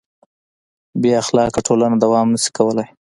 [1.01, 2.85] بېاخلاقه ټولنه دوام نهشي کولی.